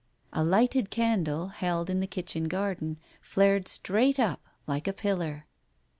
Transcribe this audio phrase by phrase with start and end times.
[0.33, 5.45] A lighted candle, held in the kitchen garden, flared straight up, like a pillar.